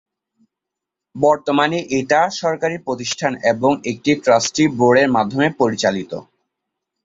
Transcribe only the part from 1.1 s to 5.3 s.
বর্তমানে এটা সরকারি প্রতিষ্ঠান এবং একটি ট্রাস্টি বোর্ডের